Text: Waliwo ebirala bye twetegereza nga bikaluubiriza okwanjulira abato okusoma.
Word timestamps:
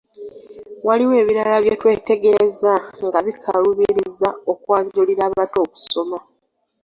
Waliwo 0.87 1.13
ebirala 1.23 1.55
bye 1.63 1.73
twetegereza 1.81 2.73
nga 3.05 3.19
bikaluubiriza 3.25 4.29
okwanjulira 4.51 5.21
abato 5.29 5.57
okusoma. 5.65 6.17